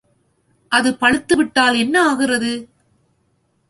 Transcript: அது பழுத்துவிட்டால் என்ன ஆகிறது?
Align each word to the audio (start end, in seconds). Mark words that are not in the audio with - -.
அது 0.71 0.89
பழுத்துவிட்டால் 1.01 1.77
என்ன 1.77 1.95
ஆகிறது? 2.07 2.53